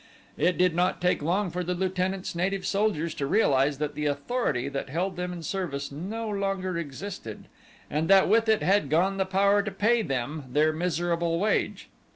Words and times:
It 0.35 0.57
did 0.57 0.73
not 0.73 0.99
take 0.99 1.21
long 1.21 1.51
for 1.51 1.63
the 1.63 1.75
lieutenant's 1.75 2.33
native 2.33 2.65
soldiers 2.65 3.13
to 3.13 3.27
realize 3.27 3.77
that 3.77 3.93
the 3.93 4.07
authority 4.07 4.67
that 4.67 4.89
held 4.89 5.15
them 5.15 5.31
in 5.31 5.43
service 5.43 5.91
no 5.91 6.27
longer 6.27 6.75
existed 6.75 7.43
and 7.87 8.07
that 8.09 8.27
with 8.27 8.49
it 8.49 8.63
had 8.63 8.89
gone 8.89 9.17
the 9.17 9.27
power 9.27 9.61
to 9.61 9.69
pay 9.69 10.01
them 10.01 10.45
their 10.49 10.73
miserable 10.73 11.37
wage. 11.39 11.87